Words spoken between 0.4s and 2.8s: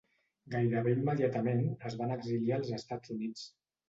Gairebé immediatament es van exiliar als